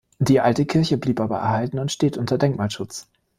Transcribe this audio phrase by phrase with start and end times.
[0.17, 3.07] Die alte Kirche blieb aber erhalten und steht unter Denkmalschutz.